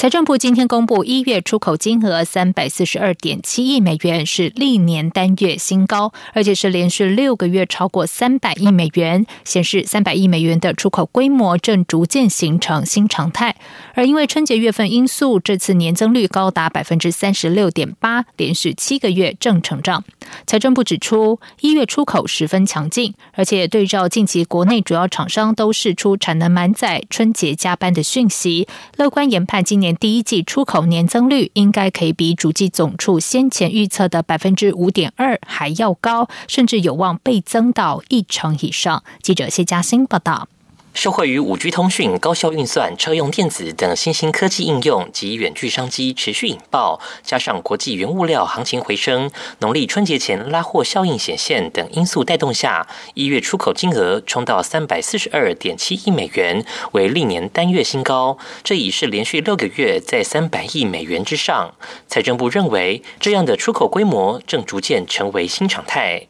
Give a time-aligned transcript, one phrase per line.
[0.00, 13.56] 财政部今天公布，一月出口金额三百四十二点七亿美元，是历年单月新高，而且是连续六个月超过三百亿美元，显示三百亿美元的出口规模正逐渐形成新常态。
[13.92, 20.02] 而因为春节月份因素，这次年增率高达百分之三十六点八，连续七个月正成长。
[20.46, 29.89] 财政部指出，一月出口十分强劲，而且对照近期国内主要厂商都释出产能满载、春节加班的讯息，乐观研判今年。
[29.96, 39.02] 第一季出口年增率应该可以比主计总处先前预测的百分之五点二还要高，甚至有望倍增到一成以上。
[39.22, 40.48] 记者谢嘉欣报道。
[40.92, 58.36] 受惠于五 G 通讯、高效运算、车用电子等新兴科技应用及远距商机持续引爆，加上国际原物料行情回升、农历春节前拉货效应显现等因素带动下，一月出口金额冲到三百四十二点七亿美元，为历年单月新高。
[58.62, 61.74] 这已是连续六个月在三百亿美元之上。
[62.08, 66.29] 财政部认为，这样的出口规模正逐渐成为新常态。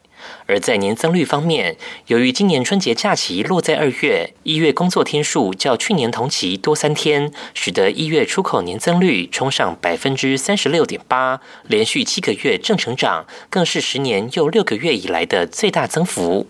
[0.51, 1.77] 而在年增率方面，
[2.09, 16.49] 由于今年春节假期落在二月，一月工作天数较去年同期多三天，使得一月出口年增率冲上百分之三十六点八，连续七个月正成长，更是十年又六个月以来的最大增幅。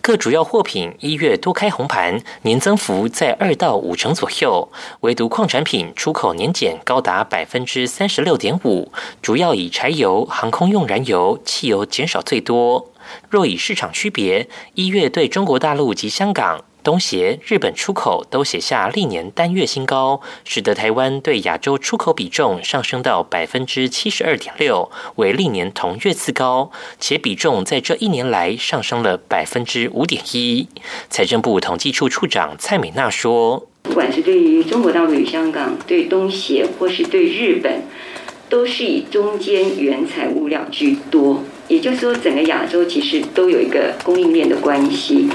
[0.00, 4.70] 各主要货品一月多开红盘，年增幅在二到五成左右，
[5.00, 12.90] 唯独矿产品出口年减高达百分之三十六点五，主要以柴油、航空用燃油、汽油减少最多。
[13.28, 26.70] 若以市场区别，一月对中国大陆及香港、东协、日本出口都写下历年单月新高，使得台湾对亚洲出口比重上升到百分之七十二点六，为历年同月次高，
[27.00, 30.68] 且比重在这一年来上升了百分之五点一。
[31.08, 37.84] 财政部统计处处长蔡美娜说：“不管是对于中国大陆与香港、对东协或是对日本，
[38.50, 45.28] 都是以中间原材物料居多。”也就是说，整个亚洲其实都有一个供应链的关系。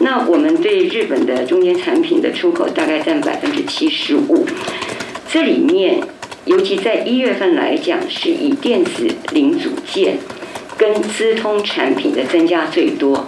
[0.00, 4.46] 那我们对日本的中间产品的出口大概占百分之七十五，
[5.28, 6.00] 这里面
[6.44, 10.18] 尤其在一月份来讲，是以电子零组件
[10.76, 13.26] 跟资通产品的增加最多。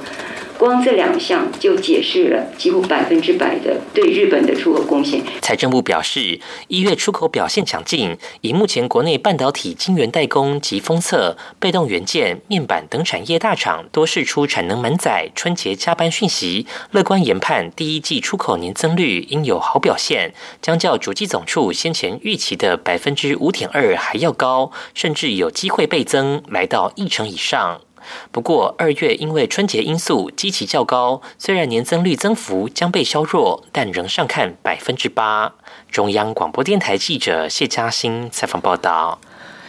[0.61, 5.23] 光这两项就解释了几乎百分之百的对日本的出口贡献。
[5.41, 6.39] 财政部表示，
[6.69, 27.81] 一月出口表现强劲，以目前国内半导体晶圆代工及封测、被动元件、面板等产业大厂多释出产能满载、春节加班讯息，乐观研判第一季出口年增率应有好表现，将较主机总处先前预期的百分之五点二还要高，甚至有机会倍增，来到一成以上。
[28.31, 35.53] 不过，二月因为春节因素基期较高，虽然年增率增幅将被削弱，但仍上看百分之八。
[35.91, 39.19] 中央广播电台记者谢嘉欣采访报道。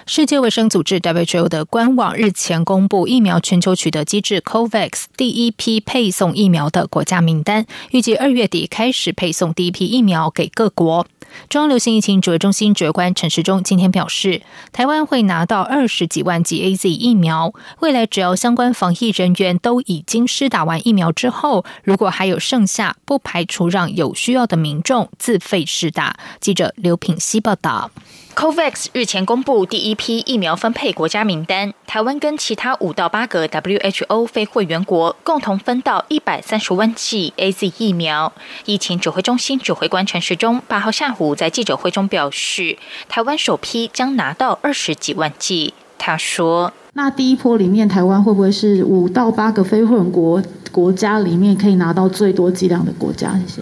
[0.07, 11.05] 世界卫生组织 WHO 的官网日前公布疫苗全球取得机制 COVAX 第一批配送疫苗的国家名单，预计二月底开始配送第一批疫苗给各国。
[11.47, 14.41] 中央流行疫情指挥中心指挥官陈时中今天表示，
[14.73, 26.17] 台湾会拿到二十几万剂 A Z 疫苗，未来只要相关防疫人员都已经施打完疫苗之后，如果还有剩下，不排除让有需要的民众自费施打。
[26.41, 27.91] 记者刘品希报道。
[28.35, 38.31] COVAX 日前公布第一批疫苗分配国家名单，台湾跟其他五到八个 WHO 非会员国共同分到一百三十万剂 AZ 疫苗。
[38.65, 42.77] 疫情指挥中心指挥官陈时中八号下午在记者会中表示，
[43.09, 45.73] 台湾首批将拿到二十几万剂。
[45.97, 53.61] 他说：“那第一波里面，台湾会不会是五到八个非会员国国家里面可以拿到最多剂量的国家？”谢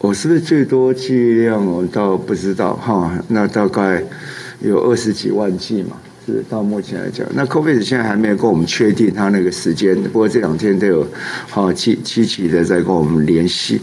[0.00, 1.64] 我是不是最多剂量？
[1.66, 3.12] 我倒不知道哈。
[3.26, 4.02] 那大概
[4.60, 7.26] 有二十几万剂嘛，是到目前来讲。
[7.34, 11.04] 那 COVID 现在还没有跟我们确定他那个时间，不过这两天都有
[11.48, 13.80] 好积积极的在跟我们联系。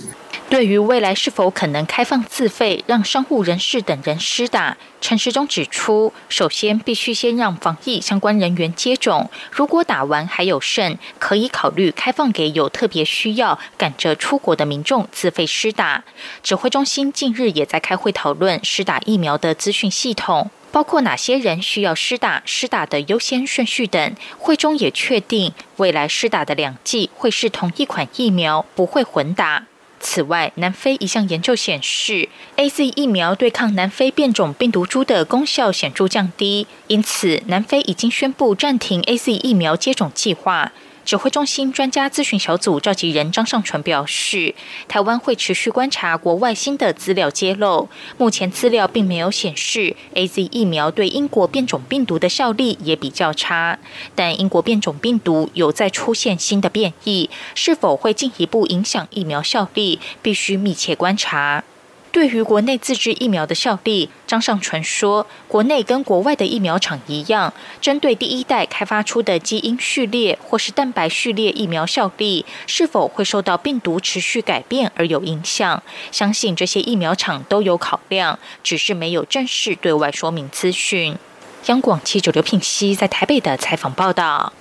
[0.49, 16.03] 对于未来是否可能开放自费，让商务人士等人施打，陈时中指出，首先必须先让防疫相关人员接种，如果打完还有剩，可以考虑开放给有特别需要、赶着出国的民众自费施打。
[16.41, 20.49] 指挥中心近日也在开会讨论施打疫苗的资讯系统。
[20.71, 29.63] 包括哪些人需要施打、施打的优先顺序等，会中也确定未来施打的两剂会是同一款疫苗，不会混打。
[30.07, 40.71] 此外，南非一项研究显示，A Z 疫苗对抗南非变种病毒株的功效显著降低，因此南非已经宣布暂停 A Z 疫苗接种计划。
[41.05, 44.55] 指挥中心专家咨询小组召集人张尚纯表示，
[44.87, 47.87] 台湾会持续观察国外新的资料揭露。
[48.17, 53.77] 目前资料并没有显示 A Z 疫苗对英国变种病毒的效力也比较差，
[54.15, 61.63] 但英国变种病毒有在出现新的变异，是否会进一步影响疫苗效力，必须密切观察。
[62.15, 81.17] 对于国内自制疫苗的效力，张尚传说，国内跟国外的疫苗厂一样，针对第一代开发出的基因序列或是蛋白序列疫苗效力是否会受到病毒持续改变而有影响，相信这些疫苗厂都有考量，只是没有正式对外说明资讯。
[81.65, 84.53] 央广七九刘品熙在台北的采访报道。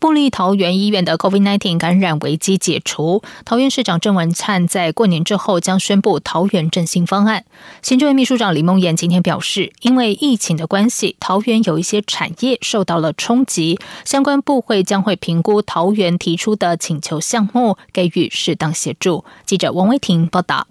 [0.00, 7.44] 布利桃园医院的 COVID-19 感染危机解除，桃园市长郑文灿在过年之后将宣布桃园振兴方案。
[7.82, 19.24] 行政院秘书长李梦燕今天表示，因为疫情的关系，桃园有一些产业受到了冲击，相关部会将会评估桃园提出的请求项目，给予适当协助。
[19.44, 20.68] 记者王威婷报道。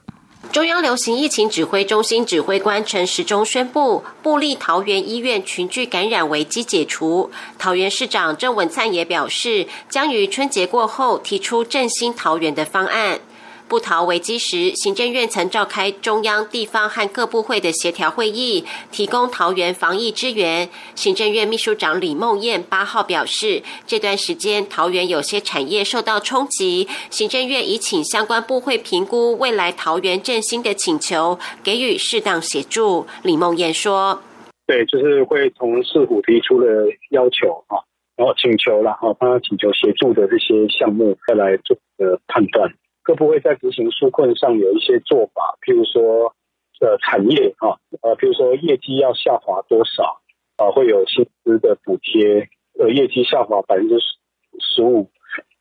[0.52, 7.30] 中央流行疫情指挥中心指挥官陈时中宣布，布利桃园医院群聚感染危机解除。
[7.60, 13.20] 桃园市长郑文灿也表示，将于春节过后提出振兴桃园的方案。
[13.68, 20.70] 不逃危机时，行政院曾召开中央、地方和各部会的协调会议，提供桃园防疫支援。
[20.96, 33.06] 行政院秘书长李梦燕八号表示，这段时间桃园有些产业受到冲击，行政院已请相关部会评估未来桃园振兴的请求，给予适当协助。
[33.24, 34.22] 李梦燕说
[34.66, 36.68] ：“对，就是会从市府提出的
[37.10, 37.84] 要求啊，
[38.16, 42.72] 然后请求然后帮他请求协助的这些项目，再来做个判断。”
[43.08, 46.36] 各部会在执行纾困上有一些做法，譬如说，
[46.82, 50.20] 呃，产业哈，呃，譬如说业绩要下滑多少？
[50.58, 54.18] 啊，会有薪资的补贴，呃，业绩下滑百分之十
[54.60, 55.10] 十五，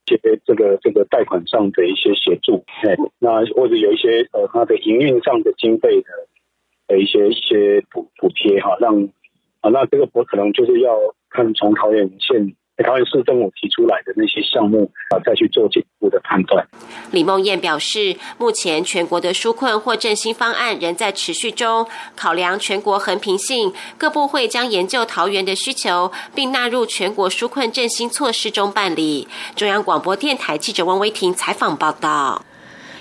[0.07, 6.09] 些这个这个贷款上的一些协助，哎，那或者有一些呃，它的营运上的经费的
[6.89, 9.05] 的一些一些补补贴哈，让
[9.61, 10.99] 啊，那这个我可能就是要
[11.31, 12.57] 看从桃园县。
[12.85, 16.67] 桃园市政府提出来的那些项目啊，再去做进一步的判断。
[17.11, 29.27] 李梦燕表示，目前全国的纾困或振兴方案仍在持续中，考量全国横平性，各部会将研究桃园的需求，并纳入全国纾困振兴措施中办理。
[29.55, 32.45] 中央广播电台记者汪威婷采访报道。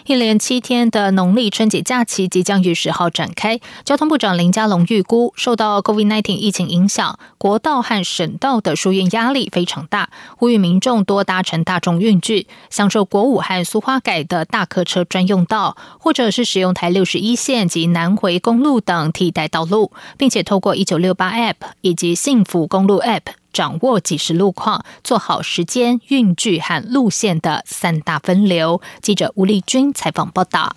[0.08, 3.60] 一连七天的农历春节假期即将于十号展开。
[3.84, 23.22] 交通部长林佳龙预估，受到 COVID-19 疫情影响，国道和省道的疏运压力非常大，呼吁民众多搭乘大众运具，享受国五和苏花改的大客车专用道，或者是使用台六十一线及南回公路等替代道路，并且透过一九六八 App 以及幸福公路 App。
[23.56, 28.82] 掌握即时路况，做好时间、运距和路线的三大分流。
[29.02, 30.76] 记者吴丽君采访报道。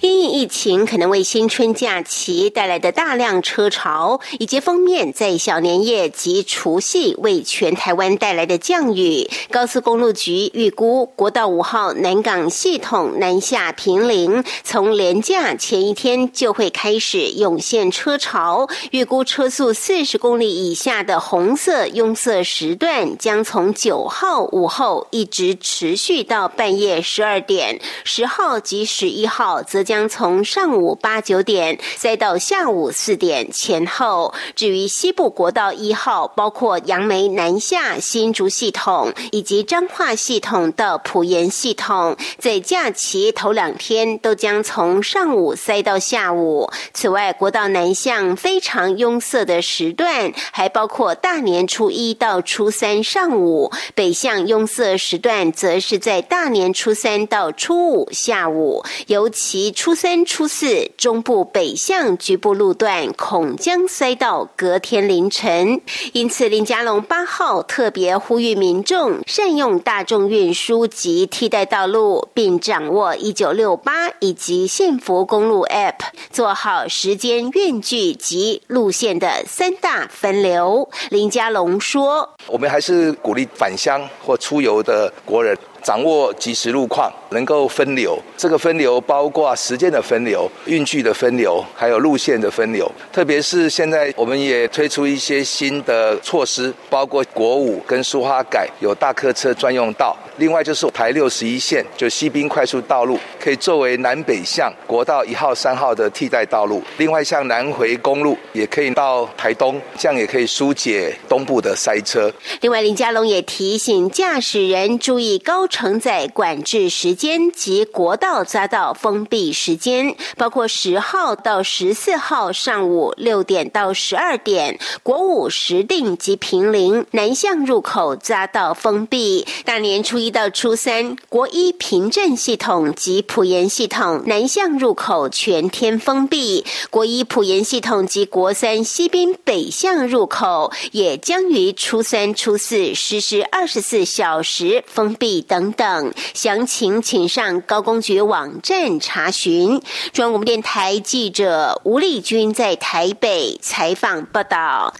[0.00, 29.57] 因应疫情可能为新春假期带来的大量车潮，以及封面在小年夜及除夕为全台湾带来的降雨，高速公路局预估国道五号南港系统南下平陵，从连假前一天就会开始涌现车潮，预估车速四十公里以下的红色拥塞时段将从九号午后一直持续到半夜十二点，十号及十一号。
[29.62, 34.32] 则将从上午八九点塞到下午四点前后。
[34.54, 46.70] 至于西部国道一号，包括杨梅南下新竹系统以及彰化系统到埔盐系统，在假期头两天都将从上午塞到下午。
[46.92, 59.47] 此外，国道南向非常拥塞的时段，还包括大年初一到初三上午；北向拥塞时段，则是在大年初三到初五下午，尤其。
[59.50, 65.80] 其初三、初四中部北向局部路段恐将塞到隔天凌晨，
[66.12, 75.94] 因此林佳龙八号特别呼吁民众善用大众运输及替代道路，并掌握一九六八以及幸福公路 App，
[76.30, 80.90] 做好时间、运距及路线的三大分流。
[81.08, 88.18] 林佳龙说：“我们还是鼓励返乡或出游的国人。”掌握即时路况，能够分流。
[88.36, 92.90] 这个分流包括时间的分流、运距的分流，还有路线的分流。
[93.12, 100.16] 特别是现在，我们也推出一些新的措施，包括国五跟苏花改有大客车专用道。
[100.36, 106.80] 另外就是台六十一线，就西滨快速道路，可以作为南北向国道一号、三号的替代道路。
[106.98, 112.32] 另外，像南回公路也可以到台东，这样也可以疏解东部的塞车。
[112.60, 129.44] 另外，林佳龙也提醒驾驶人注意高承载管制时间及国道匝道封闭时间，包括十号到十四号上午六点到十二点，国五石定及平陵南向入口匝道封闭。
[129.66, 130.28] 大年初一。
[130.38, 146.12] 到初三，国一凭证系统及普研系统南向入口全天封闭；国一普研系统及国三西滨北向入口也将于初三、初四实施二十四小时封闭等等。
[146.34, 149.80] 详情请上高公局网站查询。
[150.12, 154.92] 中央广播电台记者吴丽君在台北采访报道。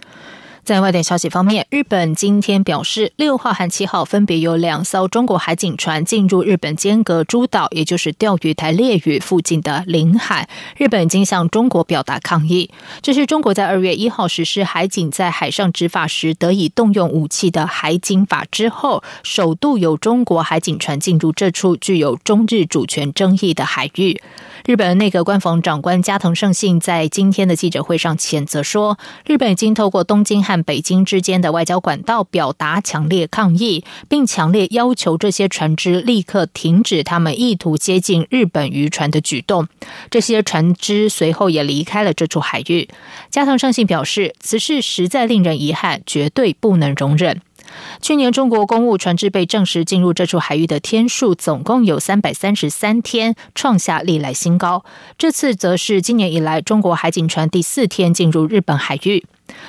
[0.69, 10.47] 在外电消息方面，日本今天表示，六号和七号分别有两艘中国海警船进入日本间隔诸岛，也就是钓鱼台列屿附近的领海。
[10.77, 12.69] 日本已经向中国表达抗议。
[13.01, 24.21] 这是中国在二月一号实施海警在海上执法时得以动用武器的海警法之后，首度有中国海警船进入这处具有中日主权争议的海域。
[24.65, 39.67] 日本内阁官房长官加藤胜信在今天的记者会上谴责说，日本已经透过东京和北京之间的外交管道表达强烈抗议，并强烈要求这些船只立刻停止他们意图接近日本渔船的举动。
[40.09, 42.87] 这些船只随后也离开了这处海域。
[43.29, 47.41] 加藤胜信表示，此事实在令人遗憾，绝对不能容忍。
[48.01, 54.83] 去年，中国公务船只被证实进入这处海域的天数总共有三百三十三天，创下历来新高。
[55.19, 59.23] 这次则是今年以来中国海警船第四天进入日本海域。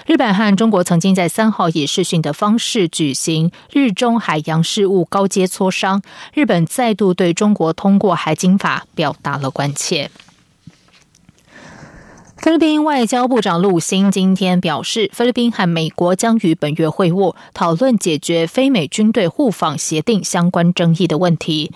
[0.06, 6.02] 日本和中国曾经在三号以视讯的方式举行日中海洋事务高阶磋商，
[6.34, 10.10] 日本再度对中国通过海警法表达了关切。
[12.38, 21.70] 菲律宾外交部长陆星今天表示，菲律宾和美国将于本月会晤，讨论解决非美军队互访协定相关争议的问题。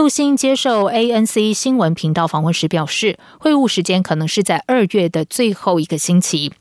[0.00, 6.54] 陆星接受 ANC 新闻频道访问时表示，会晤时间可能是在二月的最后一个星期。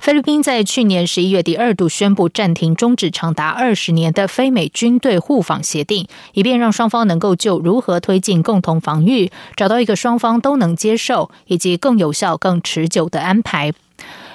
[0.00, 13.72] 菲律宾在去年十一月第二度宣布暂停终止长达二十年的非美军队互访协定，以便让双方能够就如何推进共同防御找到一个双方都能接受以及更有效、更持久的安排。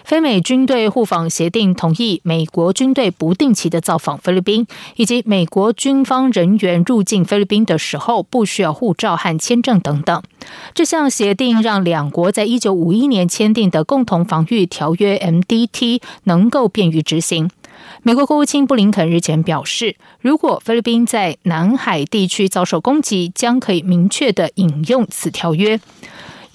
[0.06, 10.22] 非美军队互访协定同意美国军队不定期的造访菲律宾，以及美国军方人员入境菲律宾的时候不需要护照和签证等等。
[10.76, 17.50] 这项协定让两国在一九五一年签订的共同防御条约 （MDT） 能够便于执行。
[18.04, 25.80] 美国国务卿布林肯日前表示，如果菲律宾在南海地区遭受攻击，将可以明确的引用此条约。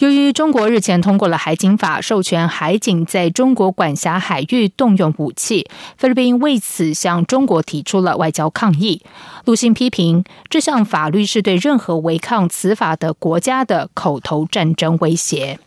[0.00, 9.02] 由于中国日前通过了海警法，授权海警在中国管辖海域动用武器，菲律宾为此向中国提出了外交抗议。
[9.44, 15.58] 陆信批评这项法律是对任何违抗此法的国家的口头战争威胁。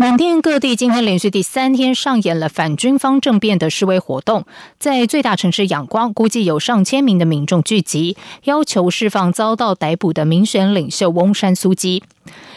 [0.00, 4.46] 缅甸各地今天连续第三天上演了反军方政变的示威活动，
[4.78, 12.02] 在最大城市仰光，估计有上千名的民众聚集，要求释放遭到逮捕的民选领袖翁山苏基。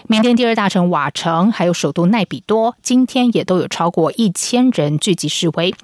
[0.07, 5.75] 缅甸第二大城瓦城，还有首都奈比多，今天也都有超过一千人聚集示威。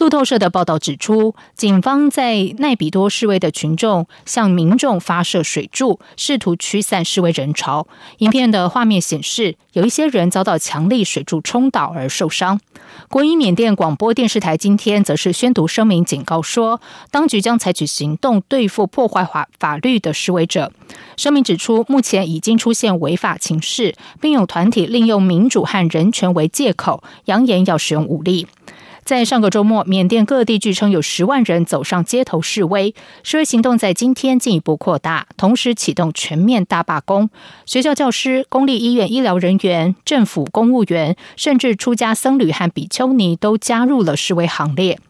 [0.00, 7.86] 路透社的报道指出，警方在奈比多示威的群众向民众发射水柱，试图驱散示威人潮。
[8.16, 12.58] 影片的画面显示，有一些人遭到强力水柱冲倒而受伤。
[13.10, 16.80] 国营缅甸广播电视台今天则是宣读声明，警告说，
[17.10, 20.72] 当局将采取行动对付破坏法法律的示威者。
[21.18, 28.46] 声明指出，目前已经出现违法情势，并有团体利用民主和人权为借口，扬言要使用武力。
[29.10, 37.28] 在上个周末，缅甸各地据称有十万人走上街头示威，示威行动在今天进一步扩大，同时启动全面大罢工。
[37.66, 45.00] 学校教师、公立医院医疗人员、政府公务员，甚至出家僧侣和比丘尼都加入了示威行列。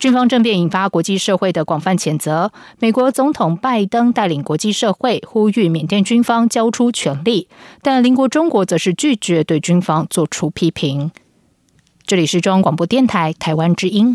[0.00, 2.50] 军方政变引发国际社会的广泛谴责。
[2.80, 7.46] 美国总统拜登带领国际社会呼吁缅甸军方交出权力，
[7.80, 11.12] 但邻国中国则是拒绝对军方做出批评。
[12.06, 14.14] 这里是中央广播电台台湾之音。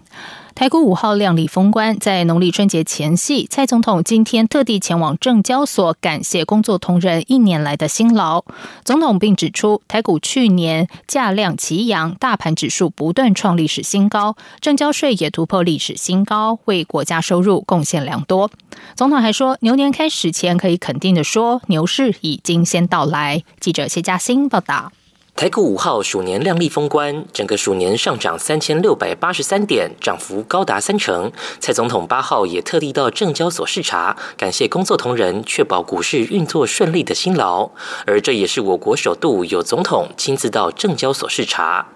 [0.53, 8.43] 台股五号亮丽封关，在农历春节前夕，蔡总统今天特地前往证交所，感谢工作同仁一年来的辛劳。
[8.83, 18.51] 总统并指出，台股去年价量齐扬，大盘指数不断创历史新高，证交税也突破历史新高，为国家收入贡献良多。
[18.95, 23.43] 总统还说，牛年开始前可以肯定的说，牛市已经先到来。
[23.59, 24.91] 记者谢嘉欣报道。
[25.33, 31.31] 台股五号鼠年亮丽封关，整个鼠年上涨三千六百八十三点，涨幅高达三成。
[31.59, 37.71] 蔡总统八号也特地到证交所视察，感谢工作同仁确保股市运作顺利的辛劳。
[38.05, 41.87] 而这也是我国首度有总统亲自到证交所视察。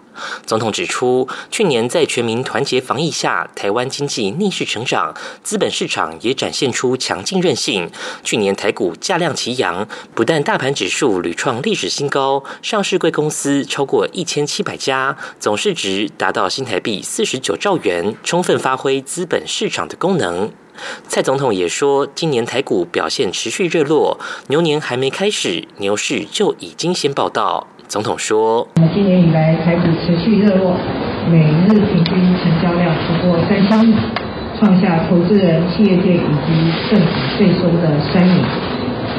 [0.46, 7.90] 总统指出，去年在全民团结防疫下，台湾经济逆势成长，资本市场也展现出强劲韧性。
[8.24, 20.52] 去年台股价量齐扬，不但大盘指数屡创历史新高，上市贵公司超过一千七百家，总市值达到新台币四十九兆元，充分发挥资本市场的功能。
[21.08, 27.68] 蔡总统也说，今年台股表现持续热络，牛年还没开始，牛市就已经先报道。
[27.88, 30.74] 总统说：“今年以来，台股持续热络，
[31.32, 33.94] 每日平均成交量超过三千亿，
[34.60, 36.50] 创下投资人、企业界以及
[36.89, 38.36] 政府税收的三年。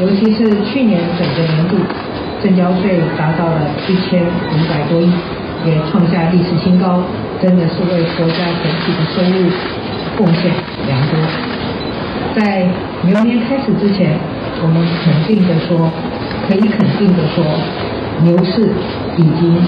[0.02, 1.76] 尤其是去年整个年度，
[2.42, 5.10] 证交税达到了一千五百多亿，
[5.64, 7.00] 也创下历史新高，
[7.40, 9.48] 真的是为国家整体的收入
[10.18, 10.52] 贡献
[10.86, 11.16] 良多。
[12.34, 12.66] 在
[13.02, 14.18] 牛年开始之前，
[14.60, 15.90] 我们肯定的说，
[16.46, 17.44] 可以肯定的说。”
[18.22, 18.74] 牛市
[19.18, 19.60] 已经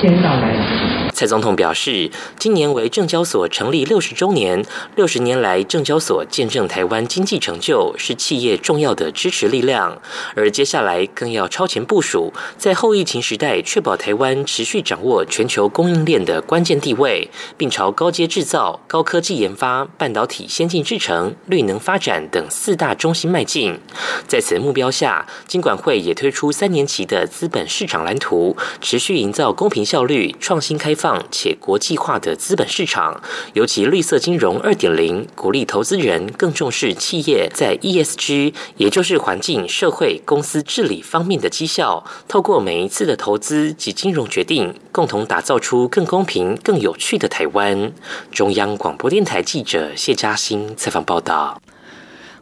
[0.00, 1.01] 先到来了。
[1.22, 10.02] 蔡总统表示，今年为证交所成立六十周年，六十年来证交所见证台湾经济成就，是企业重要的支持力量。
[10.34, 23.78] 而接下来更要超前部署，在后疫情时代，确保台湾持续掌握全球供应链的关键地位，并朝高阶制造、高科技研发、半导体先进制程、绿能发展等四大中心迈进。
[24.26, 31.11] 在此目标下，金管会也推出三年期的资本市场蓝图，持续营造公平、效率、创新、开放。
[31.30, 33.20] 且国际化的资本市场，
[33.54, 42.04] 尤其绿色金融二点零，鼓励投资人更重视企业在 ESG，也就是环境、社会、公司治理方面的绩效。
[42.28, 47.92] 透过每一次的投资及金融决定，共同打造出更公平、更有趣的台湾。
[48.30, 51.60] 中央广播电台记者谢嘉欣采访报道。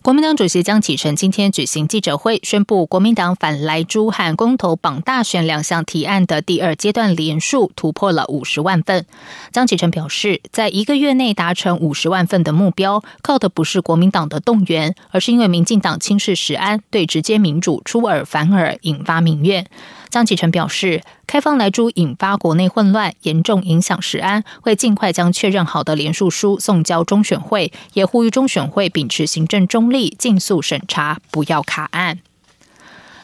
[0.02, 9.04] 国民党主席江启臣今天举行记者会，宣布国民党反来珠和公投榜大选两项提案的第二阶段连数突破了五十万份。
[9.52, 19.66] 江启臣表示，在一个月内达成五十万份的目标，靠的不是国民党的动员，而是因为民进党轻视实安，对直接民主出尔反尔，引发民怨。
[20.10, 32.18] 张启成表示，开放来猪引发国内混乱，严重影响食安，会尽快将确认好的联署书送交中选会，也呼吁中选会秉持行政中立，尽速审查，不要卡案。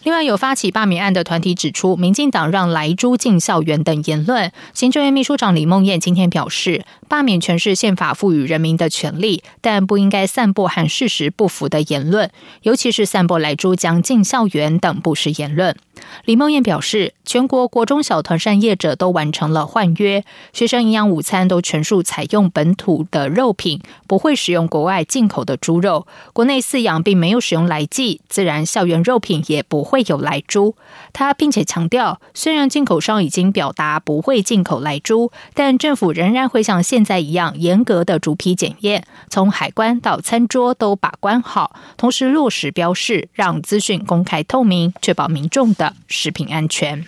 [0.05, 4.53] 另外，有发起罢免案的团体指出，民进党让来猪进校园等言论。
[4.73, 12.31] 行政院秘书长李梦燕今天表示，罢免权是宪法赋予人民的权利，但不应该散播和事实不符的言论，
[12.63, 15.77] 尤其是散播来猪将进校园等不实言论。
[16.25, 26.07] 李梦燕表示，全国国中小团膳业者都完成了换约，学生营养午餐都全数采用本土的肉品，不会使用国外进口的猪肉。
[26.33, 30.75] 国内饲养并没有使用来剂，自然校园肉品也不会有来猪。
[31.13, 45.86] 他并且强调，虽然进口商已经表达不会进口来猪，但政府仍然会像现在一样严格的逐批检验，从海关到餐桌都把关好，同时落实标示，让资讯公开透明，确保民众的。
[46.09, 47.05] 食品安全。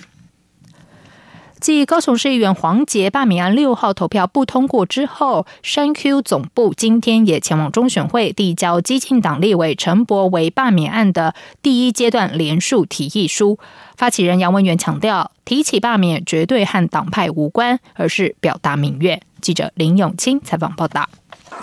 [1.61, 13.59] 继高雄市议员黄杰罢免案六号投票不通过之后，山 Q 总部今天也前往中选会递交激进党立委陈柏为罢免案的第一阶段联署提议书。
[13.97, 19.21] 发起人杨文元强调，提起罢免绝对和党派无关，而是表达民怨。
[19.41, 21.09] 记者林永清采访报道。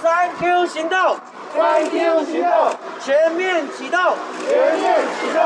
[0.04, 1.17] 三 Q 行动，
[1.56, 2.52] 三 Q 行动，
[3.02, 3.98] 全面启动，
[4.46, 5.41] 全面启动。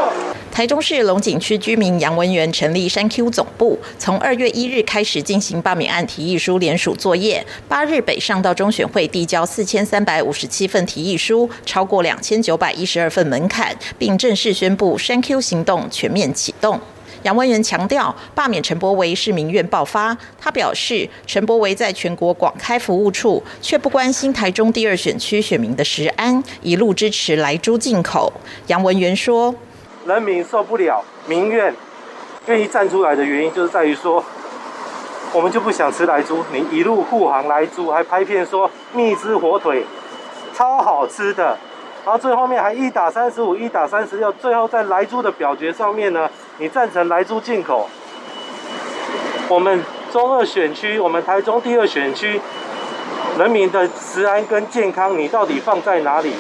[0.51, 16.81] 台中市龙井区居民杨文元成立山 Q 总部，从二月一日开始进行罢免案提议书联署作业，八日北上到中选会递交四千三百五十七份提议书，超过两千九百一十二份门槛，并正式宣布山 Q 行动全面启动。
[17.23, 20.17] 杨文元强调，罢免陈柏维是民怨爆发。
[20.39, 28.31] 他表示，陈柏维在全国广开服务处，却不关心台中第二选区选民的食安，一路支持来猪进口。
[28.67, 29.53] 杨文元说
[30.07, 31.75] ：“人民受不了民怨，
[32.47, 34.23] 愿意站出来的原因，就是在于说，
[35.33, 36.43] 我们就不想吃来猪。
[36.53, 39.85] 你一路护航来猪，还拍片说蜜汁火腿
[40.55, 41.57] 超好吃的。”
[42.05, 46.27] 然后最后面还一打三十五，一打三十六，最后在莱猪的表决上面呢，
[46.61, 47.87] 你赞成来猪进口。
[49.47, 52.39] 我们中二选区，我们台中第二选区，
[53.37, 56.33] 人民的食安跟健康，你到底放在哪里？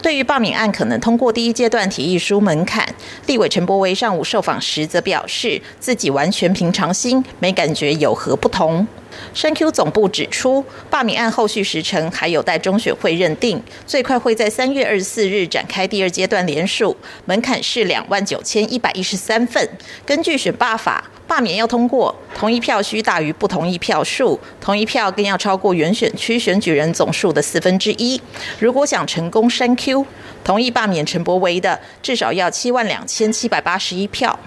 [0.00, 2.86] 对于罢免案可能通过第一阶段提议书门槛，
[3.26, 8.86] 立委陈柏惟上午受访时则表示，自己完全平常心，没感觉有何不同。
[9.34, 19.68] 山 Q 总部指出，罢免案后续时程还有待中选会认定，最快会在三月二十四日展开第二阶段联署，门槛是两万九千一百一十三份。
[20.04, 28.20] 根据选罢法，罢免要通过，同意票需大于不同意票数，同意票更要超过原选区选举人总数的四分之一。
[28.58, 30.04] 如果想成功深 Q，
[30.42, 34.38] 同意罢免陈柏维的，至少要七万两千七百八十一票。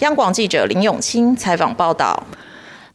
[0.00, 2.26] 央广记者林永清采访报道。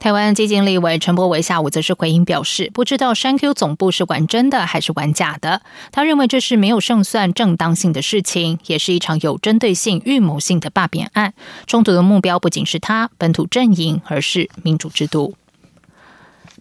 [0.01, 5.61] 台湾基金立委陈柏伟下午则是回应表示，不知道山 Q 总部是玩真的还是玩假的。
[5.91, 11.35] 他认为这是没有胜算、正当性的事情，也是一场有针对性、预谋性的罢免案。
[11.67, 15.35] 冲突的目标不仅是他本土阵营，而是民主制度。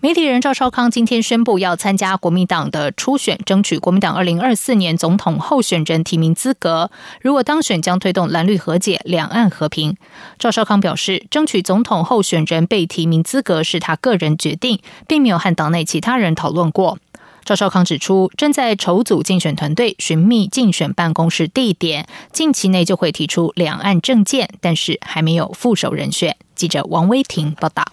[0.02, 6.90] 媒体人赵少康今天宣布要参加国民党的初选，争取国民党二零二四年总统候选人提名资格。
[7.20, 9.98] 如果当选，将推动蓝绿和解、两岸和平。
[10.38, 16.98] 赵少康表示，争取总统候选人被提名资格是他个人决定，并没有和党内其他人讨论过。
[17.44, 26.38] 赵少康指出，正在筹组竞选团队，寻觅竞选办公室地点，近期内就会提出两岸政见，但是还没有副手人选。
[26.54, 27.84] 记者王威婷报道。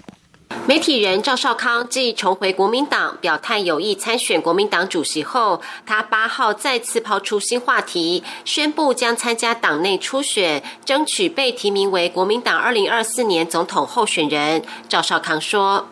[0.67, 14.61] 媒体人赵少康继重回国民党表态有意参选国民党主席后，他八号再次抛出新话题，宣布将参加党内初选，争取被提名为国民党二零二四年总统候选人。
[14.89, 15.85] 赵少康说：“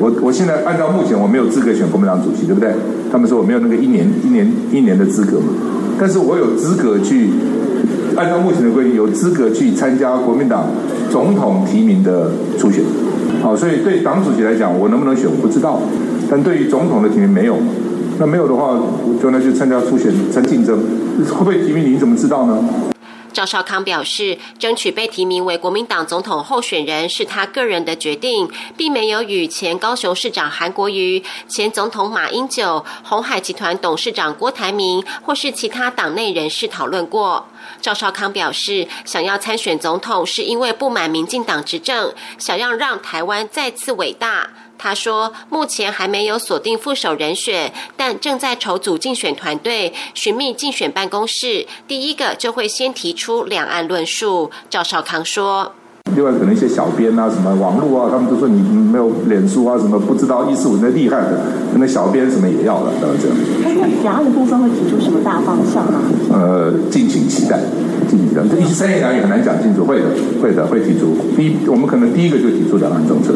[0.00, 2.74] 我我现在按照目前我没有资格选国民党主席，对不对？
[3.12, 5.52] 他们说我没有那个一年一年一年的资格嘛，
[6.00, 7.30] 但是我有资格去
[8.16, 10.70] 按照目前的规定，有资格去参加国民党
[11.10, 12.82] 总统提名的初选。”
[13.46, 15.78] 好，所以对党主席来讲，我能不能选我不知道，
[16.28, 17.56] 但对于总统的提名没有，
[18.18, 20.76] 那没有的话，我就那就参加初选参竞争，
[21.30, 22.58] 会不会提名你怎么知道呢？
[23.36, 37.46] 赵少康表示，争取被提名为国民党总统候选人是他个人的决定，并没有与前高雄市长韩国瑜、前总统马英九、红海集团董事长郭台铭或是其他党内人士讨论过。
[37.82, 44.48] 赵少康表示，想要参选总统是因为不满民进党执政，想要让台湾再次伟大。
[44.78, 51.66] 他说，目前还没有锁定副手人选，但正在筹组竞选团队，寻觅竞选办公室。
[51.88, 54.50] 第一个就会先提出两岸论述。
[54.68, 55.72] 赵少康说
[56.14, 61.40] ：“另外，可能一些小编啊，什么网络啊，他们都说你没有脸书啊，什么不知道一四五的厉害的，
[61.72, 63.36] 可能小编什么也要了，这样。
[63.78, 66.02] 那两岸的部分会提出什么大方向啊？
[66.32, 67.58] 呃，敬请期待，
[68.08, 68.42] 敬请期待。
[68.48, 70.06] 这一三言两语很难讲清楚，会的，
[70.40, 71.16] 会的，会提出。
[71.36, 73.34] 第一，我们可能第一个就提出两岸政策。”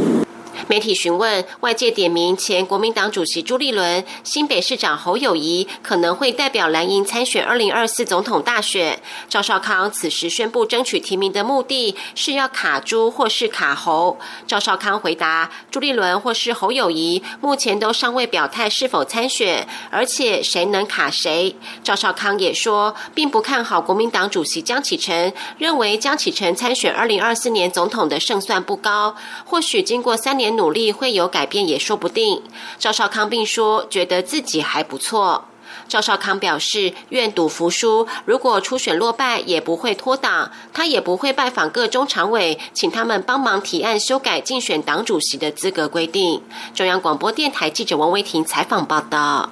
[0.70, 9.02] 媒体询问，外界点名前国民党主席朱立伦、新北市长侯友谊可能会代表蓝营参选二零二四总统大选。
[9.28, 14.20] 赵少康此时宣布争取提名的目的是要卡朱或是卡侯。
[14.46, 21.56] 赵少康回答，朱立伦或是侯友谊目前都尚未表态是否参选，而且谁能卡谁。
[21.82, 30.59] 赵少康也说，并不看好国民党主席江启臣，认为江启臣参选二零二四年总统的胜算不高，或许经过三年。
[30.60, 32.42] 努力会有改变也说不定。
[32.78, 35.46] 赵少康并说，觉得自己还不错。
[35.88, 40.50] 赵少康表示，愿赌服输，如果初选落败，也不会脱党。
[40.74, 46.42] 他也不会拜访各中常委，请他们帮忙提案修改竞选党主席的资格规定。
[46.74, 49.50] 中央广播电台记者王维婷采访报道。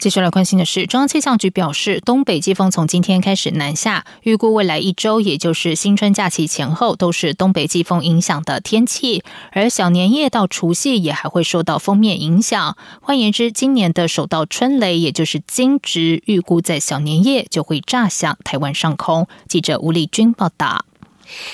[0.00, 9.22] 接下来关心的是，中央气象局表示，东北季风从今天开始南下，预估未来一周，也就是新春假期前后，都是东北季风影响的天气。
[9.52, 12.78] 而小年夜到除夕也还会受到封面影响。
[13.02, 19.28] 换言之，今年的首道春雷，也就是金值，预估在小年夜就会炸响台湾上空。
[19.46, 20.86] 记者吴丽君报道。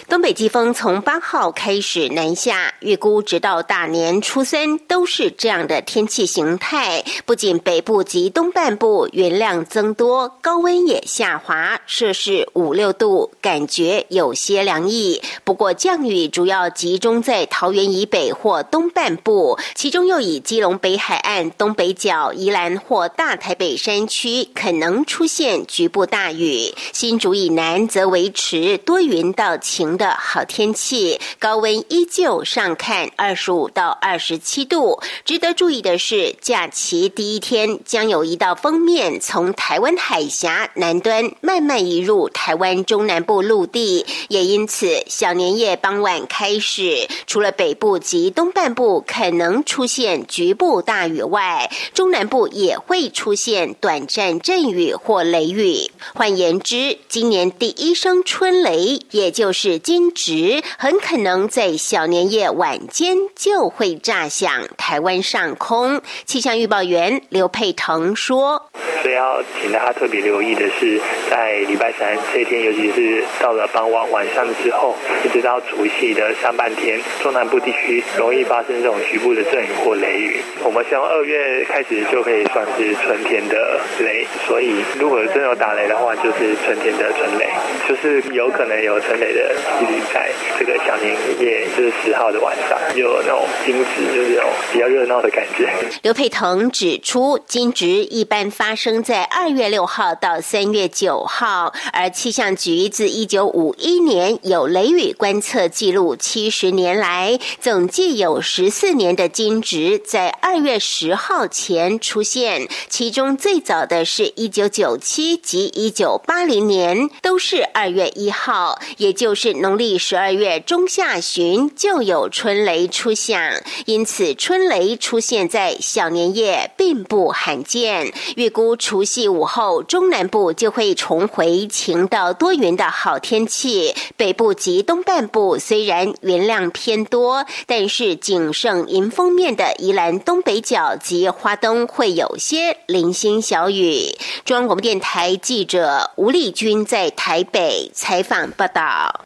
[0.09, 7.05] 东北季风从八号开始南下，预估直到大年初三都是这样的天气形态。
[7.25, 15.21] 不仅北部及东半部云量增多，高温也下滑，摄氏五六度，感觉有些凉意。
[15.45, 26.73] 不过降雨主要集中在桃园以北或东半部，其中又以基隆北海岸东北角、宜兰或大台北山区可能出现局部大雨。
[26.93, 29.57] 新竹以南则维持多云到。
[29.67, 35.01] 晴的好天气，高温依旧上看二十五到二十七度。
[35.25, 55.91] 值得注意的是，假期第一天将有一道封面从台湾海峡南端慢慢移入台湾中南部陆地，也因此小年夜傍晚开始，除了北部及东半部可能出现局部大雨外，中南部也会出现短暂阵雨或雷雨。
[56.15, 59.56] 换言之，今年第一声春雷，也就。
[59.59, 66.03] 是金值，很可能在小年夜晚间就会炸响台湾上空。
[66.27, 68.69] 气象预报员刘佩腾说
[69.01, 80.43] ：“所以要请大家特别留意的是，在礼拜三这一天，尤其是到了傍晚晚上之后，一直到除夕的上半天，中南部地区容易发生这种局部的阵雨或雷雨。
[80.63, 87.49] 我们希望二月开始就可以算是春天的雷，所以如果真有打雷的话，就是春天的春雷，
[87.89, 95.69] 就是有可能有春雷的。”几率在这个小年夜，就是十号的晚上，有那种金值，就是那种比较热闹的感觉。
[96.03, 119.36] 刘佩腾指出，金值一般发生在二月六号到三月九号，而气象局自一九五一年有雷雨观测记录，七十年来总计有十四年的金值在二月十号前出现，其中最早的是一九九七及一九八零年，都是二月一号，也就。
[119.37, 128.13] 是农历十二月中下旬就有春雷出现，因此春雷出现在小年夜并不罕见。
[128.35, 133.95] 预估除夕午后，中南部就会重回晴到多云的好天气。
[134.17, 144.17] 北部及东半部虽然云量偏多，但是仅剩迎风面的宜兰东北角及花东会有些零星小雨。
[144.47, 149.26] 中央广播电台记者吴丽君在台北采访报道。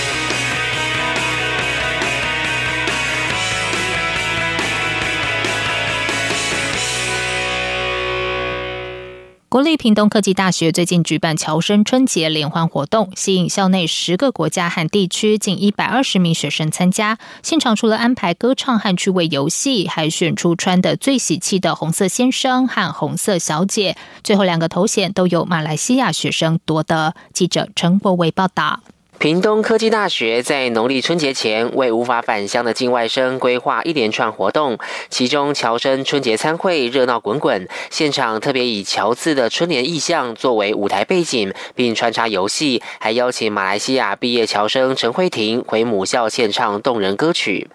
[9.51, 17.17] 国立屏东科技大学最近举办侨生春节联欢活动，吸引校内十个国家和地区近一百二十名学生参加。
[17.43, 23.97] 现场除了安排歌唱和趣味游戏，还选出穿的最喜气的红色先生和红色小姐。
[24.23, 27.13] 最后两个头衔都由马来西亚学生夺得。
[27.33, 28.79] 记者陈国伟报道。
[29.21, 34.79] 屏东科技大学在农历春节前为无法返乡的境外生规划一连串活动，
[35.09, 47.69] 其中侨生春节参会热闹滚滚，现场特别以侨字的春联意象作为舞台背景，并穿插游戏，还邀请马来西亚毕业侨生陈慧婷回母校献唱动人歌曲。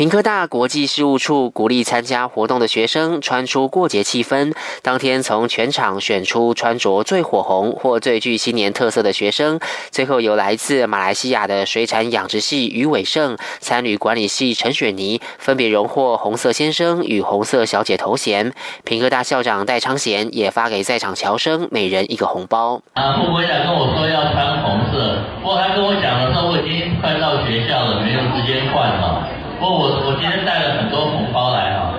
[0.00, 4.54] 平科大国际事务处鼓励参加活动的学生穿出过节气氛。
[4.80, 9.60] 当天从全场选出穿着最火红或最具新年特色的学生，
[9.90, 18.54] 最后由来自马来西亚的水产养殖系于伟胜、参旅管理系陈雪妮分别荣获“红色先生”与“红色小姐”头衔。
[18.84, 22.80] 平科大校长戴昌贤也发给在场侨生每人一个红包。
[22.94, 29.28] 啊，父母来跟我说要穿红色，不过他跟我讲的时候，我已经快到学校了，没有时间换了。
[29.60, 31.92] 不过我我今天带了很多红包来啊。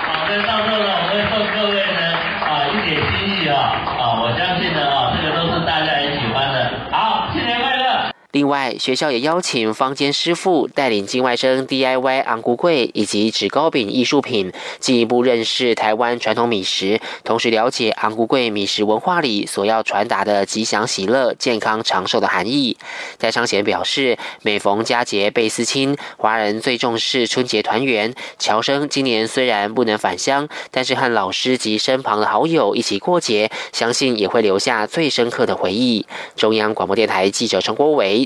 [0.00, 2.00] 好，那到时候呢，我会送各位呢
[2.40, 6.72] 啊一点心意啊啊，我相信呢啊，这个都是大家很喜欢的。
[6.90, 8.08] 好，新年快乐！
[8.36, 22.76] 另外，学校也邀请坊间师傅带领境外生 DIY 昂菇柜以及纸糕饼艺术品，进一步认识台湾传统米食，同时了解昂菇柜米食文化里所要传达的吉祥喜乐、健康长寿的含义。
[23.16, 28.12] 戴昌贤表示，每逢佳节倍思亲，华人最重视春节团圆。
[28.38, 36.04] 乔生今年虽然不能返乡，但是和老师及身旁的好友一起过节，相信也会留下最深刻的回忆。
[36.36, 38.25] 中央广播电台记者陈国伟。